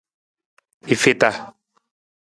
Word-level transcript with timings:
I 0.95 0.97
feta. 1.03 1.31